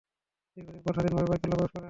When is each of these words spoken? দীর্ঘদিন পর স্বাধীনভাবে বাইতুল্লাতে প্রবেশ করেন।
দীর্ঘদিন 0.53 0.81
পর 0.85 0.91
স্বাধীনভাবে 0.97 1.27
বাইতুল্লাতে 1.31 1.57
প্রবেশ 1.57 1.71
করেন। 1.73 1.79